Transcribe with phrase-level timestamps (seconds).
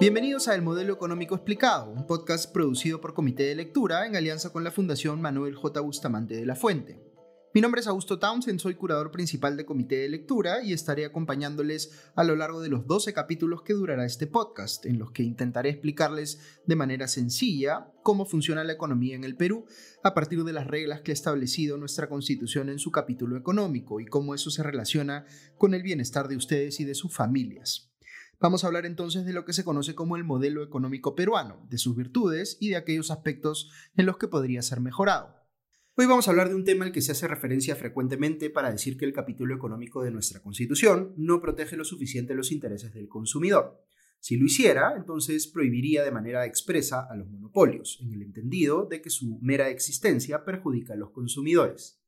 [0.00, 4.50] Bienvenidos a El Modelo Económico Explicado, un podcast producido por Comité de Lectura en alianza
[4.50, 5.78] con la Fundación Manuel J.
[5.82, 6.98] Bustamante de la Fuente.
[7.52, 11.90] Mi nombre es Augusto Townsend, soy curador principal de Comité de Lectura y estaré acompañándoles
[12.14, 15.68] a lo largo de los 12 capítulos que durará este podcast, en los que intentaré
[15.68, 19.66] explicarles de manera sencilla cómo funciona la economía en el Perú
[20.02, 24.06] a partir de las reglas que ha establecido nuestra Constitución en su capítulo económico y
[24.06, 25.26] cómo eso se relaciona
[25.58, 27.89] con el bienestar de ustedes y de sus familias.
[28.42, 31.76] Vamos a hablar entonces de lo que se conoce como el modelo económico peruano, de
[31.76, 35.36] sus virtudes y de aquellos aspectos en los que podría ser mejorado.
[35.94, 38.96] Hoy vamos a hablar de un tema al que se hace referencia frecuentemente para decir
[38.96, 43.84] que el capítulo económico de nuestra Constitución no protege lo suficiente los intereses del consumidor.
[44.20, 49.02] Si lo hiciera, entonces prohibiría de manera expresa a los monopolios, en el entendido de
[49.02, 51.99] que su mera existencia perjudica a los consumidores.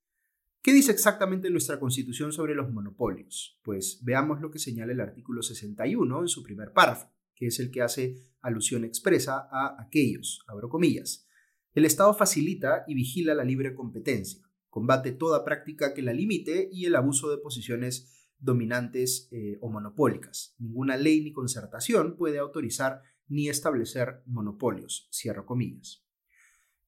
[0.65, 3.59] ¿Qué dice exactamente nuestra Constitución sobre los monopolios?
[3.65, 7.73] Pues veamos lo que señala el artículo 61 en su primer párrafo, que es el
[7.73, 11.27] que hace alusión expresa a aquellos, abro comillas.
[11.75, 16.85] El Estado facilita y vigila la libre competencia, combate toda práctica que la limite y
[16.85, 20.55] el abuso de posiciones dominantes eh, o monopólicas.
[20.61, 26.07] Ninguna ley ni concertación puede autorizar ni establecer monopolios, cierro comillas.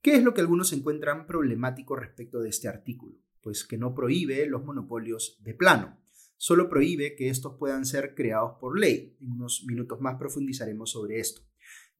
[0.00, 3.23] ¿Qué es lo que algunos encuentran problemático respecto de este artículo?
[3.44, 6.00] Pues que no prohíbe los monopolios de plano,
[6.38, 9.16] solo prohíbe que estos puedan ser creados por ley.
[9.20, 11.42] En unos minutos más profundizaremos sobre esto.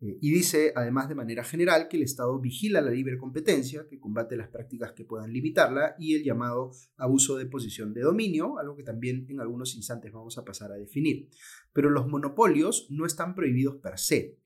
[0.01, 4.01] Eh, y dice, además, de manera general, que el Estado vigila la libre competencia, que
[4.01, 8.75] combate las prácticas que puedan limitarla, y el llamado abuso de posición de dominio, algo
[8.75, 11.29] que también en algunos instantes vamos a pasar a definir.
[11.73, 14.39] Pero los monopolios no están prohibidos per se.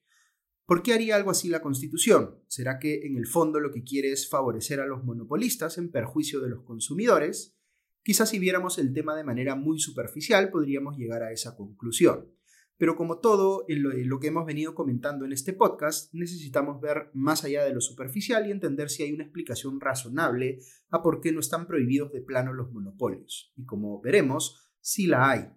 [0.68, 2.42] ¿Por qué haría algo así la Constitución?
[2.46, 6.40] ¿Será que en el fondo lo que quiere es favorecer a los monopolistas en perjuicio
[6.40, 7.56] de los consumidores?
[8.02, 12.28] Quizás si viéramos el tema de manera muy superficial podríamos llegar a esa conclusión.
[12.76, 17.44] Pero como todo en lo, que hemos venido comentando en este podcast, necesitamos ver más
[17.44, 20.58] allá de lo superficial y entender si hay una explicación razonable
[20.90, 23.54] a por qué no están prohibidos de plano los monopolios.
[23.56, 25.48] Y como veremos, sí la hay.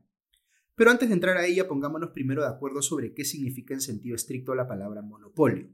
[0.81, 4.15] Pero antes de entrar a ella, pongámonos primero de acuerdo sobre qué significa en sentido
[4.15, 5.69] estricto la palabra monopolio.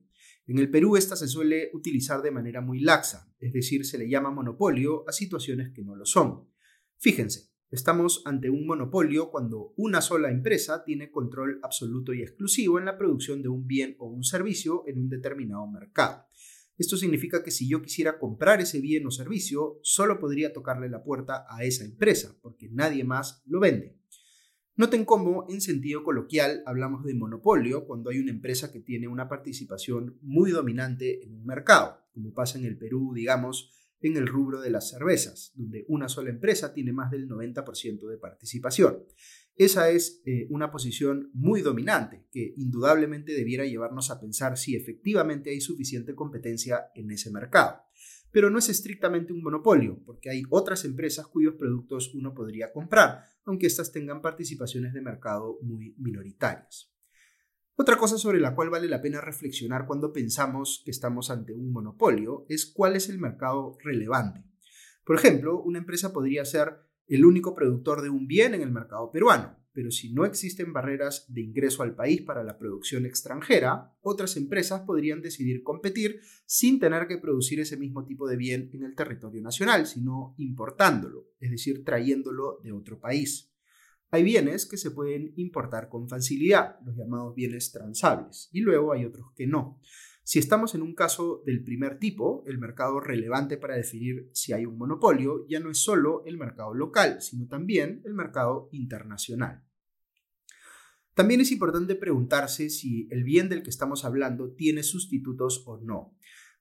[0.48, 4.10] En el Perú esta se suele utilizar de manera muy laxa, es decir, se le
[4.10, 6.50] llama monopolio a situaciones que no lo son.
[6.98, 12.84] Fíjense, estamos ante un monopolio cuando una sola empresa tiene control absoluto y exclusivo en
[12.84, 16.26] la producción de un bien o un servicio en un determinado mercado.
[16.78, 21.02] Esto significa que si yo quisiera comprar ese bien o servicio, solo podría tocarle la
[21.02, 23.97] puerta a esa empresa, porque nadie más lo vende.
[24.78, 29.28] Noten cómo, en sentido coloquial, hablamos de monopolio cuando hay una empresa que tiene una
[29.28, 33.72] participación muy dominante en un mercado, como pasa en el Perú, digamos,
[34.02, 38.18] en el rubro de las cervezas, donde una sola empresa tiene más del 90% de
[38.20, 39.04] participación.
[39.58, 45.50] Esa es eh, una posición muy dominante que indudablemente debiera llevarnos a pensar si efectivamente
[45.50, 47.82] hay suficiente competencia en ese mercado
[48.32, 53.24] pero no es estrictamente un monopolio, porque hay otras empresas cuyos productos uno podría comprar,
[53.46, 56.94] aunque éstas tengan participaciones de mercado muy minoritarias.
[57.76, 61.72] Otra cosa sobre la cual vale la pena reflexionar cuando pensamos que estamos ante un
[61.72, 64.44] monopolio es cuál es el mercado relevante.
[65.06, 69.12] Por ejemplo, una empresa podría ser el único productor de un bien en el mercado
[69.12, 74.36] peruano, pero si no existen barreras de ingreso al país para la producción extranjera, otras
[74.36, 78.96] empresas podrían decidir competir sin tener que producir ese mismo tipo de bien en el
[78.96, 83.54] territorio nacional, sino importándolo, es decir, trayéndolo de otro país.
[84.10, 89.06] Hay bienes que se pueden importar con facilidad, los llamados bienes transables, y luego hay
[89.06, 89.80] otros que no.
[90.30, 94.66] Si estamos en un caso del primer tipo, el mercado relevante para definir si hay
[94.66, 99.64] un monopolio ya no es solo el mercado local, sino también el mercado internacional.
[101.14, 106.14] También es importante preguntarse si el bien del que estamos hablando tiene sustitutos o no.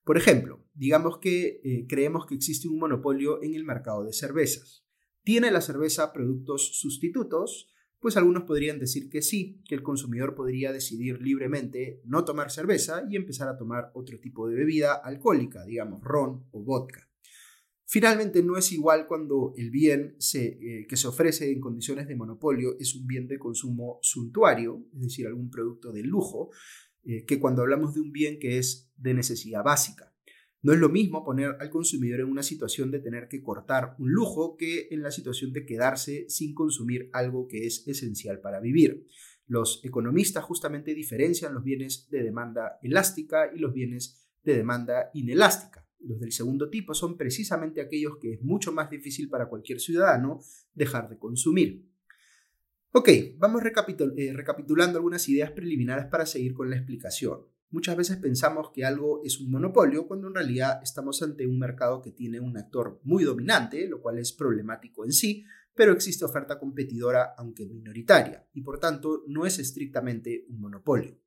[0.04, 4.86] Por ejemplo, digamos que eh, creemos que existe un monopolio en el mercado de cervezas.
[5.24, 7.74] ¿Tiene la cerveza productos sustitutos?
[8.00, 13.04] Pues algunos podrían decir que sí, que el consumidor podría decidir libremente no tomar cerveza
[13.08, 17.08] y empezar a tomar otro tipo de bebida alcohólica, digamos ron o vodka.
[17.88, 22.76] Finalmente, no es igual cuando el bien eh, que se ofrece en condiciones de monopolio
[22.80, 26.50] es un bien de consumo suntuario, es decir, algún producto de lujo,
[27.04, 30.15] eh, que cuando hablamos de un bien que es de necesidad básica.
[30.66, 34.10] No es lo mismo poner al consumidor en una situación de tener que cortar un
[34.10, 39.06] lujo que en la situación de quedarse sin consumir algo que es esencial para vivir.
[39.46, 45.88] Los economistas justamente diferencian los bienes de demanda elástica y los bienes de demanda inelástica.
[46.00, 50.40] Los del segundo tipo son precisamente aquellos que es mucho más difícil para cualquier ciudadano
[50.74, 51.88] dejar de consumir.
[52.90, 53.08] Ok,
[53.38, 57.55] vamos eh, recapitulando algunas ideas preliminares para seguir con la explicación.
[57.70, 62.00] Muchas veces pensamos que algo es un monopolio cuando en realidad estamos ante un mercado
[62.00, 66.58] que tiene un actor muy dominante, lo cual es problemático en sí, pero existe oferta
[66.58, 71.18] competidora aunque minoritaria y por tanto no es estrictamente un monopolio.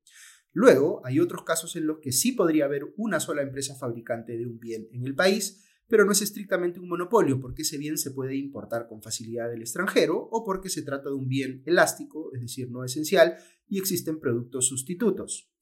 [0.52, 4.46] Luego, hay otros casos en los que sí podría haber una sola empresa fabricante de
[4.46, 8.10] un bien en el país, pero no es estrictamente un monopolio porque ese bien se
[8.10, 12.40] puede importar con facilidad del extranjero o porque se trata de un bien elástico, es
[12.40, 13.36] decir, no esencial,
[13.68, 15.52] y existen productos sustitutos.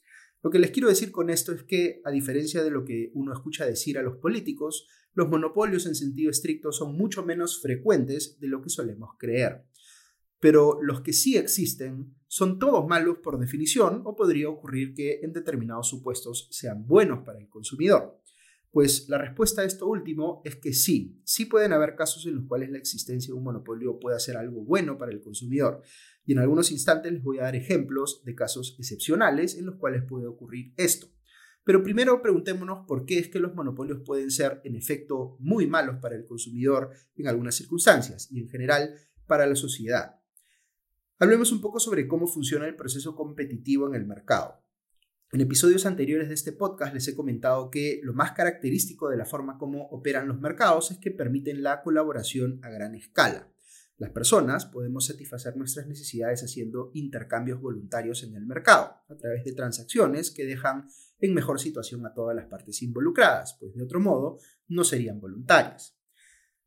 [0.42, 3.32] Lo que les quiero decir con esto es que, a diferencia de lo que uno
[3.32, 8.48] escucha decir a los políticos, los monopolios en sentido estricto son mucho menos frecuentes de
[8.48, 9.64] lo que solemos creer.
[10.38, 15.32] Pero los que sí existen son todos malos por definición o podría ocurrir que en
[15.32, 18.20] determinados supuestos sean buenos para el consumidor.
[18.70, 22.44] Pues la respuesta a esto último es que sí, sí pueden haber casos en los
[22.44, 25.82] cuales la existencia de un monopolio pueda ser algo bueno para el consumidor,
[26.28, 30.02] y en algunos instantes les voy a dar ejemplos de casos excepcionales en los cuales
[30.06, 31.08] puede ocurrir esto.
[31.64, 35.96] Pero primero preguntémonos por qué es que los monopolios pueden ser en efecto muy malos
[36.02, 38.94] para el consumidor en algunas circunstancias y en general
[39.26, 40.20] para la sociedad.
[41.18, 44.62] Hablemos un poco sobre cómo funciona el proceso competitivo en el mercado.
[45.32, 49.24] En episodios anteriores de este podcast les he comentado que lo más característico de la
[49.24, 53.48] forma como operan los mercados es que permiten la colaboración a gran escala.
[53.98, 59.52] Las personas podemos satisfacer nuestras necesidades haciendo intercambios voluntarios en el mercado, a través de
[59.52, 64.38] transacciones que dejan en mejor situación a todas las partes involucradas, pues de otro modo
[64.68, 65.98] no serían voluntarias.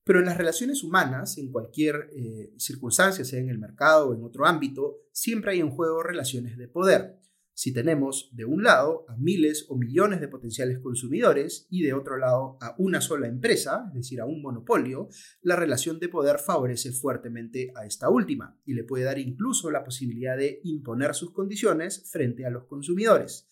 [0.04, 4.24] Pero en las relaciones humanas, en cualquier eh, circunstancia, sea en el mercado o en
[4.24, 7.18] otro ámbito, siempre hay en juego relaciones de poder
[7.54, 12.18] si tenemos de un lado a miles o millones de potenciales consumidores y de otro
[12.18, 15.10] lado a una sola empresa, es decir, a un monopolio,
[15.42, 19.84] la relación de poder favorece fuertemente a esta última y le puede dar incluso la
[19.84, 23.48] posibilidad de imponer sus condiciones frente a los consumidores.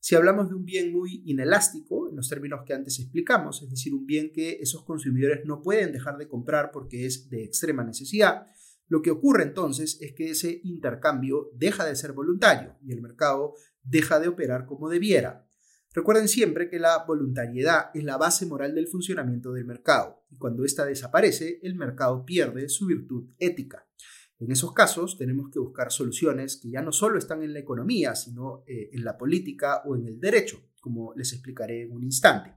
[0.00, 3.92] Si hablamos de un bien muy inelástico, en los términos que antes explicamos, es decir,
[3.94, 8.46] un bien que esos consumidores no pueden dejar de comprar porque es de extrema necesidad,
[8.88, 13.54] lo que ocurre entonces es que ese intercambio deja de ser voluntario y el mercado
[13.82, 15.46] deja de operar como debiera.
[15.92, 20.64] Recuerden siempre que la voluntariedad es la base moral del funcionamiento del mercado y cuando
[20.64, 23.86] ésta desaparece, el mercado pierde su virtud ética.
[24.38, 28.14] En esos casos tenemos que buscar soluciones que ya no solo están en la economía,
[28.14, 32.54] sino eh, en la política o en el derecho, como les explicaré en un instante.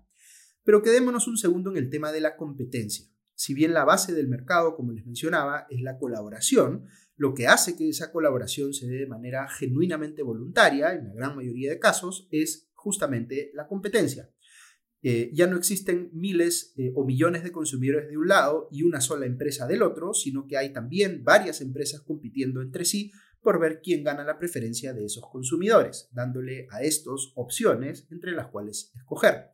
[0.63, 3.07] Pero quedémonos un segundo en el tema de la competencia.
[3.41, 6.85] Si bien la base del mercado, como les mencionaba, es la colaboración,
[7.15, 11.35] lo que hace que esa colaboración se dé de manera genuinamente voluntaria, en la gran
[11.35, 14.29] mayoría de casos, es justamente la competencia.
[15.01, 19.01] Eh, ya no existen miles eh, o millones de consumidores de un lado y una
[19.01, 23.11] sola empresa del otro, sino que hay también varias empresas compitiendo entre sí
[23.41, 28.49] por ver quién gana la preferencia de esos consumidores, dándole a estos opciones entre las
[28.49, 29.49] cuales escoger.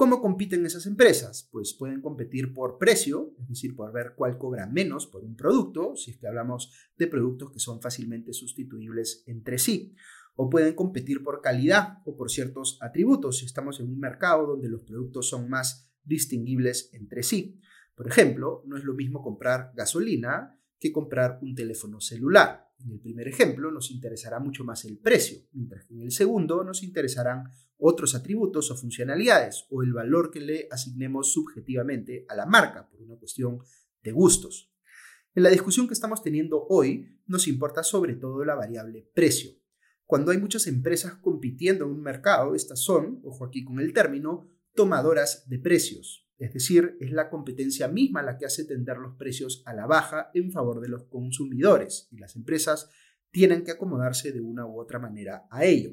[0.00, 1.46] ¿Cómo compiten esas empresas?
[1.52, 5.94] Pues pueden competir por precio, es decir, por ver cuál cobra menos por un producto,
[5.94, 9.94] si es que hablamos de productos que son fácilmente sustituibles entre sí.
[10.36, 14.70] O pueden competir por calidad o por ciertos atributos, si estamos en un mercado donde
[14.70, 17.60] los productos son más distinguibles entre sí.
[17.94, 22.72] Por ejemplo, no es lo mismo comprar gasolina que comprar un teléfono celular.
[22.78, 26.64] En el primer ejemplo nos interesará mucho más el precio, mientras que en el segundo
[26.64, 27.44] nos interesarán
[27.76, 33.02] otros atributos o funcionalidades o el valor que le asignemos subjetivamente a la marca por
[33.02, 33.58] una cuestión
[34.02, 34.72] de gustos.
[35.34, 39.52] En la discusión que estamos teniendo hoy nos importa sobre todo la variable precio.
[40.06, 44.48] Cuando hay muchas empresas compitiendo en un mercado, estas son, ojo aquí con el término,
[44.74, 46.28] tomadoras de precios.
[46.38, 50.30] Es decir, es la competencia misma la que hace tender los precios a la baja
[50.32, 52.88] en favor de los consumidores y las empresas
[53.30, 55.92] tienen que acomodarse de una u otra manera a ello.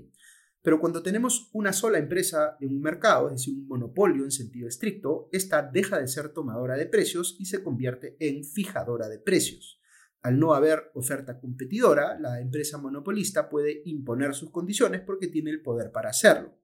[0.61, 4.67] Pero cuando tenemos una sola empresa en un mercado, es decir, un monopolio en sentido
[4.67, 9.79] estricto, esta deja de ser tomadora de precios y se convierte en fijadora de precios.
[10.21, 15.61] Al no haber oferta competidora, la empresa monopolista puede imponer sus condiciones porque tiene el
[15.61, 16.57] poder para hacerlo.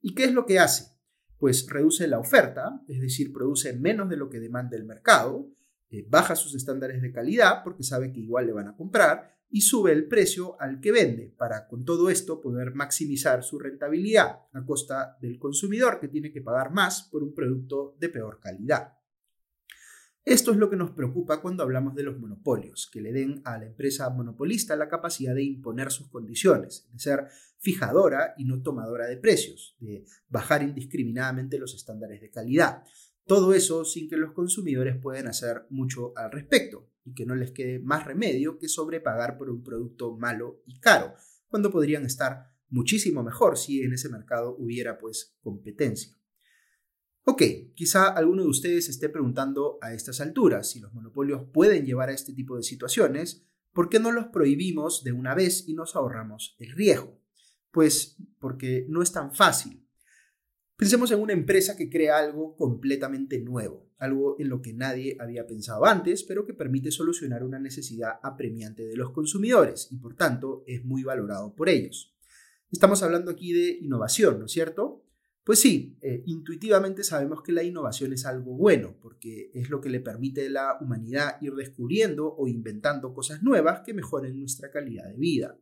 [0.00, 0.91] ¿Y qué es lo que hace?
[1.42, 5.48] Pues reduce la oferta, es decir, produce menos de lo que demanda el mercado,
[5.90, 9.62] eh, baja sus estándares de calidad porque sabe que igual le van a comprar y
[9.62, 14.64] sube el precio al que vende para con todo esto poder maximizar su rentabilidad a
[14.64, 18.92] costa del consumidor que tiene que pagar más por un producto de peor calidad.
[20.24, 23.58] Esto es lo que nos preocupa cuando hablamos de los monopolios, que le den a
[23.58, 27.26] la empresa monopolista la capacidad de imponer sus condiciones, de ser
[27.58, 32.84] fijadora y no tomadora de precios, de bajar indiscriminadamente los estándares de calidad.
[33.26, 37.50] Todo eso sin que los consumidores puedan hacer mucho al respecto y que no les
[37.50, 41.14] quede más remedio que sobrepagar por un producto malo y caro,
[41.48, 46.16] cuando podrían estar muchísimo mejor si en ese mercado hubiera pues competencia.
[47.24, 47.42] Ok,
[47.74, 52.14] quizá alguno de ustedes esté preguntando a estas alturas si los monopolios pueden llevar a
[52.14, 56.56] este tipo de situaciones, ¿por qué no los prohibimos de una vez y nos ahorramos
[56.58, 57.20] el riesgo?
[57.70, 59.86] Pues porque no es tan fácil.
[60.76, 65.46] Pensemos en una empresa que crea algo completamente nuevo, algo en lo que nadie había
[65.46, 70.64] pensado antes, pero que permite solucionar una necesidad apremiante de los consumidores y por tanto
[70.66, 72.16] es muy valorado por ellos.
[72.72, 75.04] Estamos hablando aquí de innovación, ¿no es cierto?
[75.44, 79.90] Pues sí, eh, intuitivamente sabemos que la innovación es algo bueno, porque es lo que
[79.90, 85.08] le permite a la humanidad ir descubriendo o inventando cosas nuevas que mejoren nuestra calidad
[85.08, 85.58] de vida.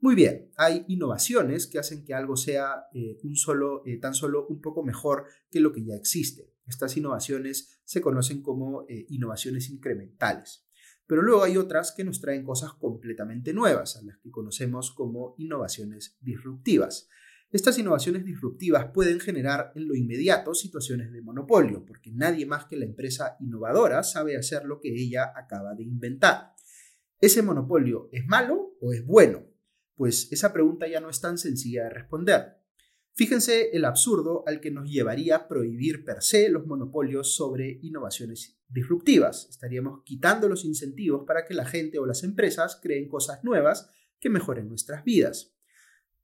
[0.00, 4.82] Muy bien, hay innovaciones que hacen que algo sea eh, eh, tan solo un poco
[4.82, 6.52] mejor que lo que ya existe.
[6.66, 10.66] Estas innovaciones se conocen como innovaciones incrementales.
[11.06, 15.36] Pero luego hay otras que nos traen cosas completamente nuevas, a las que conocemos como
[15.38, 17.08] innovaciones disruptivas.
[17.50, 22.76] Estas innovaciones disruptivas pueden generar en lo inmediato situaciones de monopolio, porque nadie más que
[22.76, 26.54] la empresa innovadora sabe hacer lo que ella acaba de inventar.
[27.20, 29.46] ¿Ese monopolio es malo o es bueno?
[29.94, 32.56] Pues esa pregunta ya no es tan sencilla de responder.
[33.14, 39.46] Fíjense el absurdo al que nos llevaría prohibir per se los monopolios sobre innovaciones disruptivas.
[39.48, 43.88] Estaríamos quitando los incentivos para que la gente o las empresas creen cosas nuevas
[44.20, 45.55] que mejoren nuestras vidas.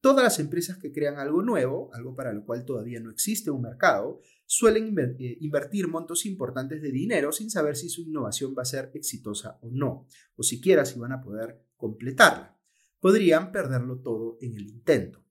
[0.02, 3.62] Todas las empresas que crean algo nuevo, algo para lo cual todavía no existe un
[3.62, 8.64] mercado, suelen eh, invertir montos importantes de dinero sin saber si su innovación va a
[8.64, 12.58] ser exitosa o no, o siquiera si van a poder completarla.
[12.98, 15.24] Podrían perderlo todo en el intento.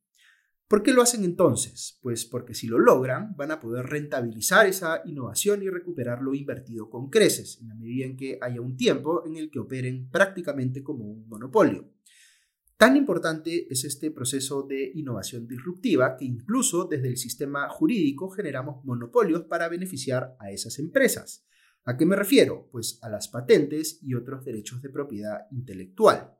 [0.69, 1.99] ¿Por qué lo hacen entonces?
[2.01, 6.89] Pues porque si lo logran, van a poder rentabilizar esa innovación y recuperar lo invertido
[6.89, 10.81] con creces, en la medida en que haya un tiempo en el que operen prácticamente
[10.81, 11.91] como un monopolio.
[12.81, 18.83] Tan importante es este proceso de innovación disruptiva que incluso desde el sistema jurídico generamos
[18.83, 21.45] monopolios para beneficiar a esas empresas.
[21.85, 22.69] ¿A qué me refiero?
[22.71, 26.35] Pues a las patentes y otros derechos de propiedad intelectual.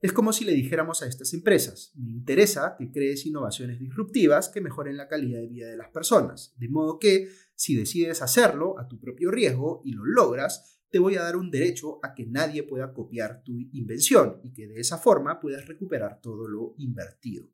[0.00, 4.60] Es como si le dijéramos a estas empresas, me interesa que crees innovaciones disruptivas que
[4.60, 8.88] mejoren la calidad de vida de las personas, de modo que si decides hacerlo a
[8.88, 12.62] tu propio riesgo y lo logras, te voy a dar un derecho a que nadie
[12.62, 17.48] pueda copiar tu invención y que de esa forma puedas recuperar todo lo invertido.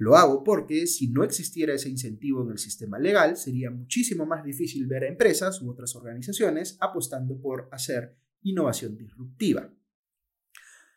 [0.00, 4.42] Lo hago porque si no existiera ese incentivo en el sistema legal, sería muchísimo más
[4.42, 9.70] difícil ver a empresas u otras organizaciones apostando por hacer innovación disruptiva.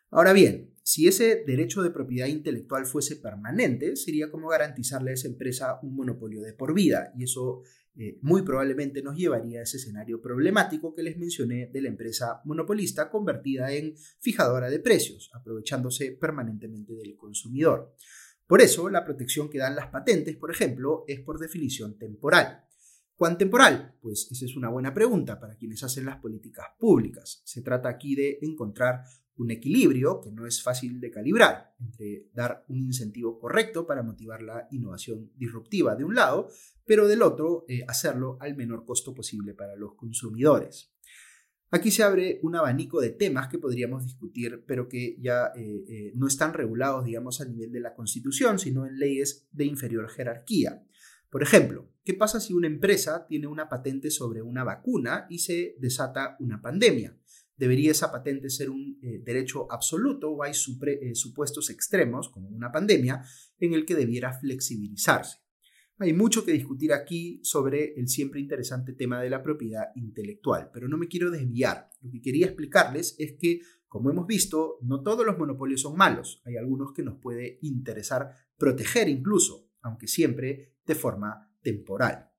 [0.10, 5.28] Ahora bien, si ese derecho de propiedad intelectual fuese permanente, sería como garantizarle a esa
[5.28, 7.64] empresa un monopolio de por vida, y eso
[7.96, 12.42] eh, muy probablemente nos llevaría a ese escenario problemático que les mencioné de la empresa
[12.46, 17.94] monopolista convertida en fijadora de precios, aprovechándose permanentemente del consumidor.
[18.48, 22.66] Por eso, la protección que dan las patentes, por ejemplo, es por definición temporal.
[23.24, 23.96] ¿Cuán temporal?
[24.02, 27.42] Pues esa es una buena pregunta para quienes hacen las políticas públicas.
[27.46, 29.06] Se trata aquí de encontrar
[29.38, 34.42] un equilibrio que no es fácil de calibrar entre dar un incentivo correcto para motivar
[34.42, 36.50] la innovación disruptiva de un lado,
[36.86, 40.92] pero del otro eh, hacerlo al menor costo posible para los consumidores.
[41.72, 46.12] Aquí se abre un abanico de temas que podríamos discutir, pero que ya eh, eh,
[46.16, 50.84] no están regulados, digamos, a nivel de la Constitución, sino en leyes de inferior jerarquía.
[51.30, 55.76] Por ejemplo, ¿qué pasa si una empresa tiene una patente sobre una vacuna y se
[55.80, 57.18] desata una pandemia?
[57.56, 62.72] ¿Debería esa patente ser un eh, derecho absoluto o hay eh, supuestos extremos, como una
[62.72, 63.24] pandemia,
[63.60, 65.38] en el que debiera flexibilizarse?
[66.00, 70.88] Hay mucho que discutir aquí sobre el siempre interesante tema de la propiedad intelectual, pero
[70.88, 71.90] no me quiero desviar.
[72.02, 76.42] Lo que quería explicarles es que, como hemos visto, no todos los monopolios son malos.
[76.46, 82.30] Hay algunos que nos puede interesar proteger incluso, aunque siempre de forma temporal.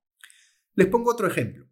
[0.74, 1.68] Les pongo otro ejemplo.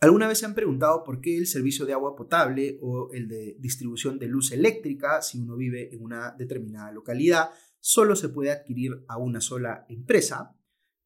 [0.00, 3.56] ¿Alguna vez se han preguntado por qué el servicio de agua potable o el de
[3.58, 9.04] distribución de luz eléctrica, si uno vive en una determinada localidad, solo se puede adquirir
[9.08, 10.54] a una sola empresa?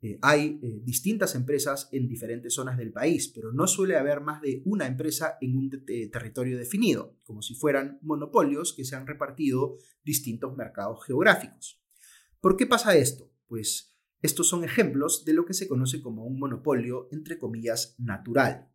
[0.00, 4.40] Eh, hay eh, distintas empresas en diferentes zonas del país, pero no suele haber más
[4.40, 5.70] de una empresa en un
[6.10, 11.80] territorio definido, como si fueran monopolios que se han repartido distintos mercados geográficos.
[12.40, 13.30] ¿Por qué pasa esto?
[13.46, 18.68] Pues estos son ejemplos de lo que se conoce como un monopolio, entre comillas, natural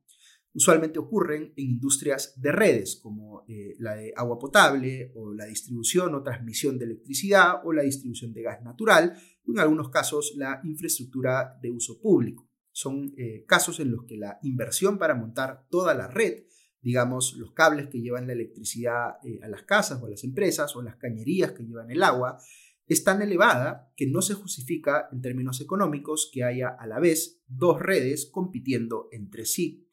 [0.54, 6.14] usualmente ocurren en industrias de redes, como eh, la de agua potable o la distribución
[6.16, 10.62] o transmisión de electricidad o la distribución de gas natural, o en algunos casos la
[10.64, 12.50] infraestructura de uso público.
[12.72, 16.44] Son eh, casos en los que la inversión para montar toda la red,
[16.82, 20.76] digamos los cables que llevan la electricidad eh, a las casas o a las empresas
[20.76, 22.40] o las cañerías que llevan el agua,
[22.88, 27.42] es tan elevada que no se justifica en términos económicos que haya a la vez
[27.48, 29.88] dos redes compitiendo entre sí.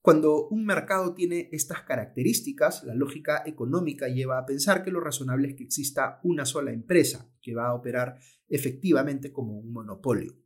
[0.00, 5.48] Cuando un mercado tiene estas características, la lógica económica lleva a pensar que lo razonable
[5.48, 8.18] es que exista una sola empresa que va a operar
[8.48, 10.36] efectivamente como un monopolio.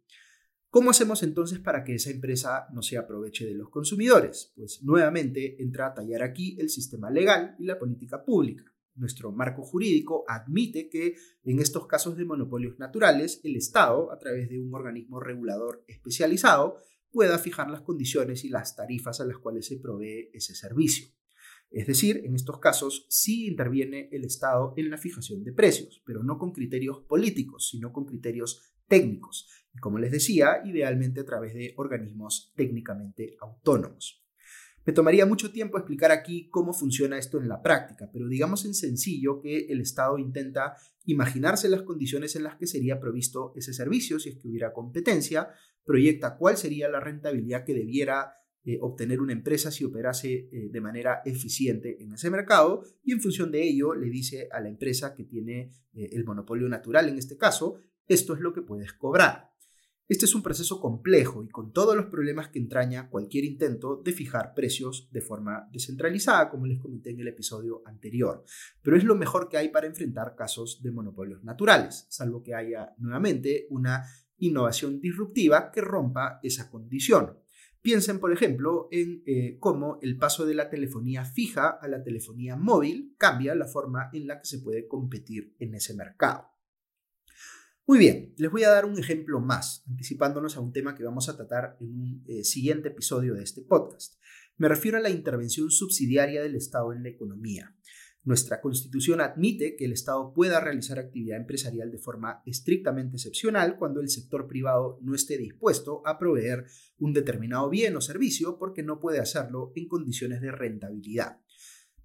[0.69, 4.53] ¿Cómo hacemos entonces para que esa empresa no se aproveche de los consumidores?
[4.57, 8.76] Pues nuevamente entra a tallar aquí el sistema legal y la política pública.
[8.97, 14.49] Nuestro marco jurídico admite que en estos casos de monopolios naturales, el Estado, a través
[14.49, 16.79] de un organismo regulador especializado,
[17.11, 21.09] pueda fijar las condiciones y las tarifas a las cuales se provee ese servicio.
[21.71, 26.23] Es decir, en estos casos sí interviene el Estado en la fijación de precios, pero
[26.23, 29.49] no con criterios políticos, sino con criterios técnicos.
[29.81, 34.26] Como les decía, idealmente a través de organismos técnicamente autónomos.
[34.87, 38.73] Me tomaría mucho tiempo explicar aquí cómo funciona esto en la práctica, pero digamos en
[38.73, 44.21] sencillo que el Estado intenta imaginarse las condiciones en las que sería provisto ese servicio
[44.21, 45.49] si es que hubiera competencia,
[45.85, 50.81] proyecta cuál sería la rentabilidad que debiera eh, obtener una empresa si operase eh, de
[50.81, 55.15] manera eficiente en ese mercado y en función de ello le dice a la empresa
[55.15, 59.51] que tiene eh, el monopolio natural en este caso, esto es lo que puedes cobrar.
[60.09, 64.13] Este es un proceso complejo y con todos los problemas que entraña cualquier intento de
[64.13, 68.45] fijar precios de forma descentralizada, como les comenté en el episodio anterior.
[68.83, 72.95] Pero es lo mejor que hay para enfrentar casos de monopolios naturales, salvo que haya
[72.99, 74.05] nuevamente una
[74.39, 77.39] innovación disruptiva que rompa esa condición.
[77.83, 82.55] Piensen, por ejemplo, en eh, cómo el paso de la telefonía fija a la telefonía
[82.55, 86.56] móvil cambia la forma en la que se puede competir en ese mercado.
[87.89, 91.29] Muy bien, les voy a dar un ejemplo más, anticipándonos a un tema que vamos
[91.29, 94.21] a tratar en un eh, siguiente episodio de este podcast.
[94.57, 97.77] Me refiero a la intervención subsidiaria del Estado en la economía.
[98.25, 104.01] Nuestra constitución admite que el Estado pueda realizar actividad empresarial de forma estrictamente excepcional cuando
[104.01, 106.65] el sector privado no esté dispuesto a proveer
[106.99, 111.39] un determinado bien o servicio porque no puede hacerlo en condiciones de rentabilidad.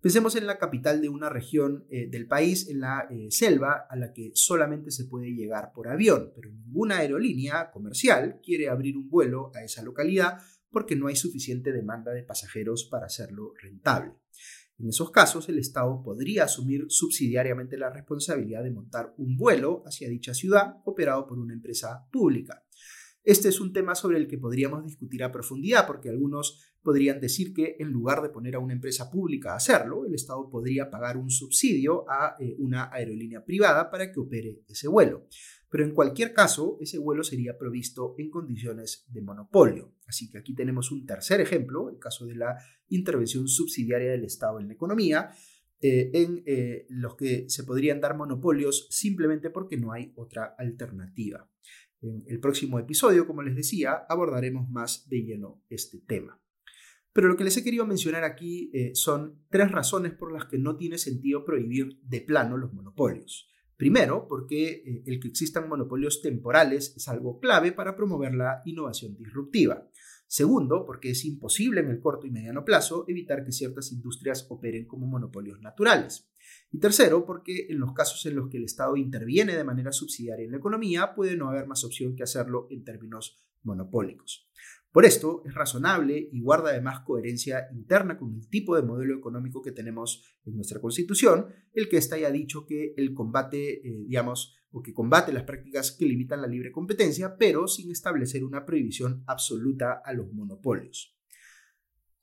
[0.01, 3.95] Pensemos en la capital de una región eh, del país, en la eh, selva, a
[3.95, 9.09] la que solamente se puede llegar por avión, pero ninguna aerolínea comercial quiere abrir un
[9.09, 10.39] vuelo a esa localidad
[10.71, 14.13] porque no hay suficiente demanda de pasajeros para hacerlo rentable.
[14.79, 20.09] En esos casos, el Estado podría asumir subsidiariamente la responsabilidad de montar un vuelo hacia
[20.09, 22.65] dicha ciudad operado por una empresa pública.
[23.23, 27.53] Este es un tema sobre el que podríamos discutir a profundidad porque algunos podrían decir
[27.53, 31.17] que en lugar de poner a una empresa pública a hacerlo, el Estado podría pagar
[31.17, 35.27] un subsidio a eh, una aerolínea privada para que opere ese vuelo
[35.71, 39.95] pero en cualquier caso ese vuelo sería provisto en condiciones de monopolio.
[40.05, 42.57] Así que aquí tenemos un tercer ejemplo, el caso de la
[42.89, 45.31] intervención subsidiaria del Estado en la economía,
[45.79, 51.49] eh, en eh, los que se podrían dar monopolios simplemente porque no hay otra alternativa.
[52.01, 56.37] En el próximo episodio, como les decía, abordaremos más de lleno este tema.
[57.13, 60.58] Pero lo que les he querido mencionar aquí eh, son tres razones por las que
[60.58, 63.50] no tiene sentido prohibir de plano los monopolios.
[63.76, 69.17] Primero, porque eh, el que existan monopolios temporales es algo clave para promover la innovación
[69.17, 69.89] disruptiva.
[70.28, 74.86] Segundo, porque es imposible en el corto y mediano plazo evitar que ciertas industrias operen
[74.86, 76.32] como monopolios naturales.
[76.71, 80.45] Y tercero, porque en los casos en los que el Estado interviene de manera subsidiaria
[80.45, 84.47] en la economía, puede no haber más opción que hacerlo en términos monopólicos.
[84.91, 89.62] Por esto es razonable y guarda además coherencia interna con el tipo de modelo económico
[89.62, 94.58] que tenemos en nuestra Constitución, el que está haya dicho que el combate, eh, digamos,
[94.71, 99.23] o que combate las prácticas que limitan la libre competencia, pero sin establecer una prohibición
[99.27, 101.17] absoluta a los monopolios.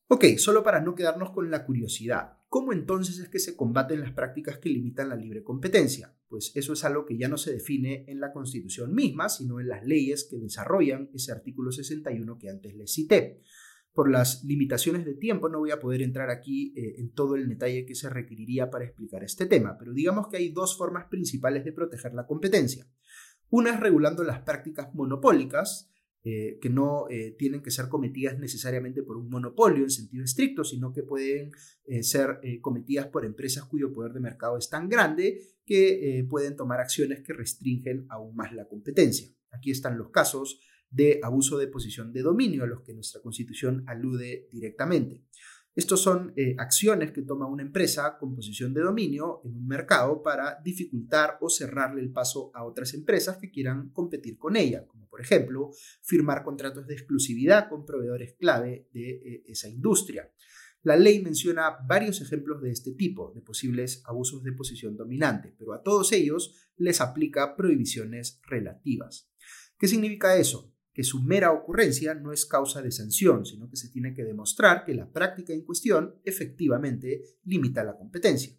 [0.09, 4.13] Ok, solo para no quedarnos con la curiosidad, ¿cómo entonces es que se combaten las
[4.13, 6.18] prácticas que limitan la libre competencia?
[6.29, 9.69] Pues eso es algo que ya no se define en la Constitución misma, sino en
[9.69, 13.41] las leyes que desarrollan ese artículo 61 que antes les cité.
[13.93, 17.49] Por las limitaciones de tiempo no voy a poder entrar aquí eh, en todo el
[17.49, 21.65] detalle que se requeriría para explicar este tema, pero digamos que hay dos formas principales
[21.65, 22.87] de proteger la competencia.
[23.51, 25.91] Una es regulando las prácticas monopólicas,
[26.31, 30.63] eh, que no eh, tienen que ser cometidas necesariamente por un monopolio en sentido estricto,
[30.63, 31.53] sino que pueden
[31.87, 36.81] eh, ser cometidas por empresas cuyo poder de mercado es tan grande que pueden tomar
[36.81, 39.27] acciones que restringen aún más la competencia.
[39.53, 40.61] Aquí están los casos
[40.91, 45.25] de abuso de posición de dominio a los que nuestra constitución alude directamente.
[45.79, 50.25] Estos son eh, acciones que toma una empresa con posición de dominio en un mercado
[50.25, 55.09] para dificultar o cerrarle el paso a otras empresas que quieran competir con ella, como
[55.09, 55.71] por ejemplo
[56.03, 60.29] firmar contratos de exclusividad con proveedores clave de eh, esa industria.
[60.83, 65.75] La ley menciona varios ejemplos de este tipo, de posibles abusos de posición dominante, pero
[65.75, 69.31] a todos ellos les aplica prohibiciones relativas.
[69.79, 70.75] ¿Qué significa eso?
[70.99, 74.85] Que su mera ocurrencia no es causa de sanción, sino que se tiene que demostrar
[74.85, 78.59] que la práctica en cuestión efectivamente limita la competencia.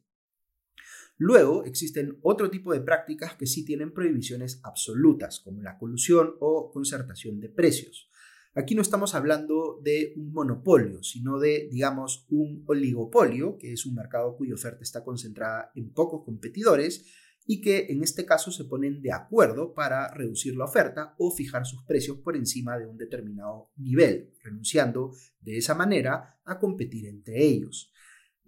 [1.18, 6.72] Luego existen otro tipo de prácticas que sí tienen prohibiciones absolutas, como la colusión o
[6.72, 8.10] concertación de precios.
[8.56, 13.96] Aquí no estamos hablando de un monopolio, sino de, digamos, un oligopolio, que es un
[13.96, 17.06] mercado cuya oferta está concentrada en pocos competidores
[17.46, 21.66] y que en este caso se ponen de acuerdo para reducir la oferta o fijar
[21.66, 27.44] sus precios por encima de un determinado nivel, renunciando de esa manera a competir entre
[27.44, 27.92] ellos.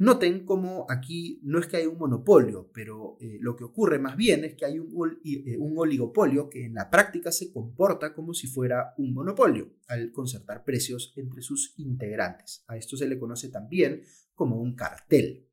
[0.01, 4.17] Noten cómo aquí no es que hay un monopolio, pero eh, lo que ocurre más
[4.17, 8.47] bien es que hay eh, un, oligopolio que en la práctica se comporta como si
[8.47, 12.63] fuera un monopolio al concertar precios entre sus integrantes.
[12.67, 14.01] A esto se le conoce también
[14.33, 15.50] como un cartel.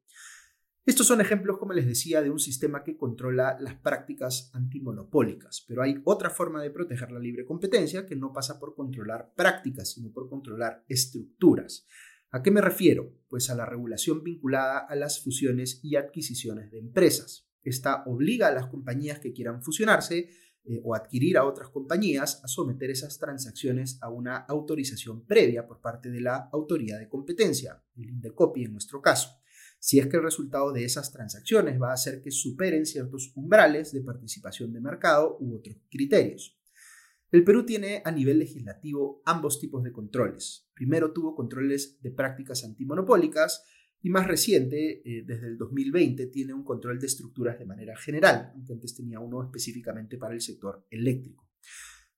[0.89, 5.83] Estos son ejemplos, como les decía, de un sistema que controla las prácticas antimonopólicas, pero
[5.83, 10.11] hay otra forma de proteger la libre competencia que no pasa por controlar prácticas, sino
[10.11, 11.87] por controlar estructuras.
[12.31, 13.13] ¿A qué me refiero?
[13.29, 17.51] Pues a la regulación vinculada a las fusiones y adquisiciones de empresas.
[17.63, 20.31] Esta obliga a las compañías que quieran fusionarse
[20.65, 25.83] eh, o adquirir a otras compañías a someter esas transacciones a una autorización previa por
[25.83, 29.38] parte de la autoridad de competencia, el INDECOPI en nuestro caso
[29.79, 33.93] si es que el resultado de esas transacciones va a hacer que superen ciertos umbrales
[33.93, 36.59] de participación de mercado u otros criterios.
[37.31, 40.69] El Perú tiene a nivel legislativo ambos tipos de controles.
[40.75, 43.65] Primero tuvo controles de prácticas antimonopólicas
[44.01, 48.53] y más reciente, eh, desde el 2020, tiene un control de estructuras de manera general,
[48.55, 51.49] aunque antes tenía uno específicamente para el sector eléctrico.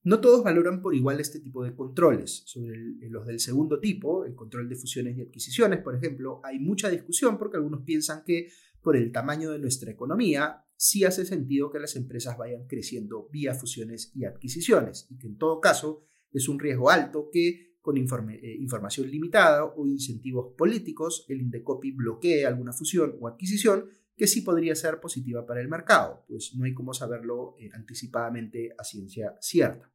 [0.02, 2.42] No todos valoran por igual este tipo de controles.
[2.46, 2.76] Sobre
[3.10, 7.36] los del segundo tipo, el control de fusiones y adquisiciones, por ejemplo, hay mucha discusión
[7.38, 8.48] porque algunos piensan que
[8.82, 13.54] por el tamaño de nuestra economía, sí hace sentido que las empresas vayan creciendo vía
[13.54, 18.56] fusiones y adquisiciones y que en todo caso es un riesgo alto que con eh,
[18.58, 23.86] información limitada o incentivos políticos el Indecopi bloquee alguna fusión o adquisición
[24.20, 28.74] que sí podría ser positiva para el mercado, pues no hay cómo saberlo eh, anticipadamente
[28.78, 29.90] a ciencia cierta.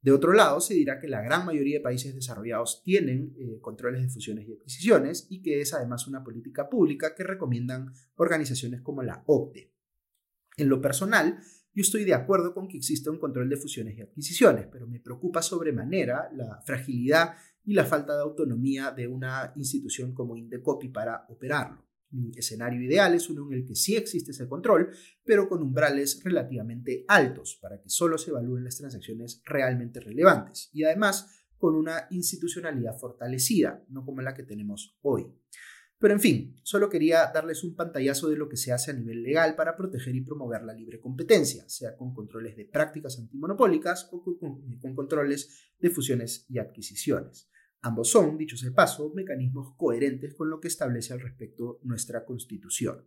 [0.00, 4.00] De otro lado, se dirá que la gran mayoría de países desarrollados tienen eh, controles
[4.00, 9.02] de fusiones y adquisiciones y que es además una política pública que recomiendan organizaciones como
[9.02, 9.74] la OCDE.
[10.56, 11.38] En lo personal,
[11.74, 15.00] yo estoy de acuerdo con que exista un control de fusiones y adquisiciones, pero me
[15.00, 17.34] preocupa sobremanera la fragilidad
[17.66, 21.89] y la falta de autonomía de una institución como Indecopi para operarlo.
[22.12, 24.90] Mi escenario ideal es uno en el que sí existe ese control,
[25.24, 30.84] pero con umbrales relativamente altos para que solo se evalúen las transacciones realmente relevantes y
[30.84, 35.26] además con una institucionalidad fortalecida, no como la que tenemos hoy.
[36.00, 39.22] Pero en fin, solo quería darles un pantallazo de lo que se hace a nivel
[39.22, 44.24] legal para proteger y promover la libre competencia, sea con controles de prácticas antimonopólicas o
[44.24, 47.49] con, controles de fusiones y adquisiciones.
[47.82, 52.24] Ambos son, dicho sea de paso, mecanismos coherentes con lo que establece al respecto nuestra
[52.24, 53.06] Constitución.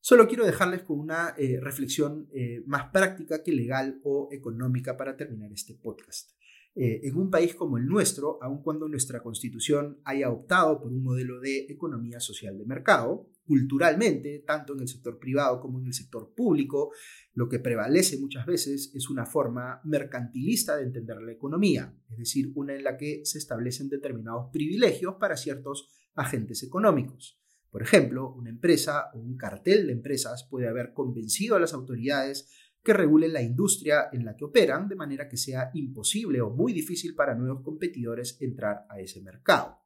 [0.00, 5.16] Solo quiero dejarles con una eh, reflexión eh, más práctica que legal o económica para
[5.16, 6.30] terminar este podcast.
[6.74, 11.02] Eh, en un país como el nuestro, aun cuando nuestra constitución haya optado por un
[11.02, 15.94] modelo de economía social de mercado, culturalmente, tanto en el sector privado como en el
[15.94, 16.92] sector público,
[17.34, 22.52] lo que prevalece muchas veces es una forma mercantilista de entender la economía, es decir,
[22.54, 27.40] una en la que se establecen determinados privilegios para ciertos agentes económicos.
[27.70, 32.48] Por ejemplo, una empresa o un cartel de empresas puede haber convencido a las autoridades
[32.84, 36.72] que regulen la industria en la que operan, de manera que sea imposible o muy
[36.72, 39.80] difícil para nuevos competidores entrar a ese mercado.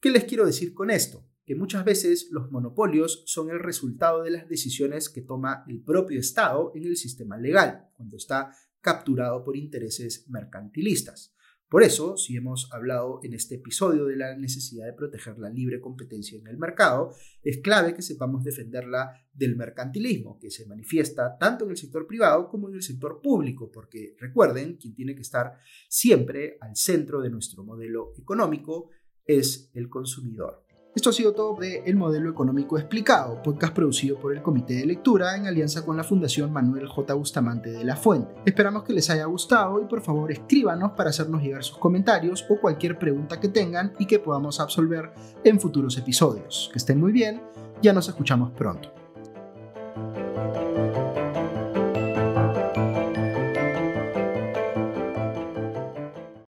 [0.00, 1.24] ¿Qué les quiero decir con esto?
[1.44, 6.20] Que muchas veces los monopolios son el resultado de las decisiones que toma el propio
[6.20, 11.34] Estado en el sistema legal, cuando está capturado por intereses mercantilistas.
[11.72, 15.80] Por eso, si hemos hablado en este episodio de la necesidad de proteger la libre
[15.80, 21.64] competencia en el mercado, es clave que sepamos defenderla del mercantilismo, que se manifiesta tanto
[21.64, 25.54] en el sector privado como en el sector público, porque recuerden, quien tiene que estar
[25.88, 28.90] siempre al centro de nuestro modelo económico
[29.24, 30.66] es el consumidor.
[30.94, 34.84] Esto ha sido todo de El Modelo Económico Explicado, podcast producido por el Comité de
[34.84, 37.14] Lectura en alianza con la Fundación Manuel J.
[37.14, 38.34] Bustamante de la Fuente.
[38.44, 42.60] Esperamos que les haya gustado y por favor escríbanos para hacernos llegar sus comentarios o
[42.60, 46.68] cualquier pregunta que tengan y que podamos absolver en futuros episodios.
[46.70, 47.40] Que estén muy bien,
[47.80, 49.01] ya nos escuchamos pronto.